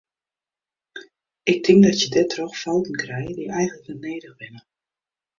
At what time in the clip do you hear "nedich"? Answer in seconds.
4.07-4.35